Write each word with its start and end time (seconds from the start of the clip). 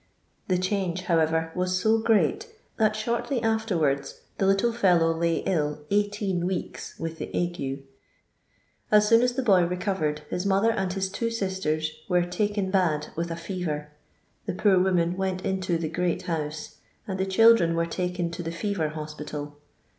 The 0.47 0.57
change, 0.57 1.01
however, 1.01 1.51
was 1.53 1.79
so 1.79 1.99
great 1.99 2.47
that 2.77 2.95
shortly 2.95 3.39
afterwards 3.43 4.21
the 4.39 4.47
little 4.47 4.73
fellow 4.73 5.13
lay 5.15 5.43
ill 5.45 5.85
eighteen 5.91 6.47
weeks 6.47 6.95
with 6.97 7.19
the 7.19 7.27
ague. 7.37 7.83
As 8.91 9.07
soon 9.07 9.21
as 9.21 9.33
the 9.33 9.43
boy 9.43 9.63
recovered 9.63 10.21
his 10.31 10.43
mother 10.43 10.71
and 10.71 10.91
his 10.91 11.07
two 11.07 11.29
sisters 11.29 11.91
were 12.09 12.23
"taken 12.23 12.71
bad" 12.71 13.09
with 13.15 13.29
a 13.29 13.35
fever. 13.35 13.89
The 14.47 14.53
poor 14.55 14.79
woman 14.79 15.17
went 15.17 15.45
into 15.45 15.77
the" 15.77 15.89
Great 16.03 16.23
House, 16.23 16.77
* 16.93 17.07
and 17.07 17.19
the 17.19 17.27
children 17.27 17.75
were 17.75 17.85
taken 17.85 18.31
to 18.31 18.41
the 18.41 18.51
Fever 18.51 18.89
Hospital. 18.89 19.55